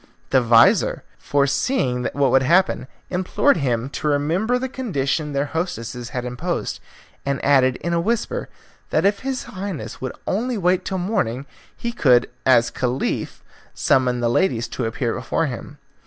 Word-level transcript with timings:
The 0.31 0.41
vizir, 0.41 1.03
foreseeing 1.19 2.09
what 2.13 2.31
would 2.31 2.41
happen, 2.41 2.87
implored 3.11 3.57
him 3.57 3.87
to 3.91 4.07
remember 4.07 4.57
the 4.57 4.67
condition 4.67 5.31
their 5.33 5.45
hostesses 5.45 6.09
had 6.09 6.25
imposed, 6.25 6.79
and 7.23 7.39
added 7.45 7.75
in 7.75 7.93
a 7.93 8.01
whisper 8.01 8.49
that 8.89 9.05
if 9.05 9.19
his 9.19 9.43
Highness 9.43 10.01
would 10.01 10.13
only 10.25 10.57
wait 10.57 10.85
till 10.85 10.97
morning 10.97 11.45
he 11.77 11.91
could 11.91 12.31
as 12.47 12.71
Caliph 12.71 13.43
summon 13.75 14.21
the 14.21 14.27
ladies 14.29 14.67
to 14.69 14.85
appear 14.85 15.13
before 15.13 15.45
him. 15.45 15.77